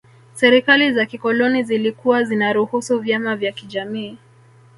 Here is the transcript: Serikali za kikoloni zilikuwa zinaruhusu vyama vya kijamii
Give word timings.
Serikali 0.33 0.93
za 0.93 1.05
kikoloni 1.05 1.63
zilikuwa 1.63 2.23
zinaruhusu 2.23 2.99
vyama 2.99 3.35
vya 3.35 3.51
kijamii 3.51 4.17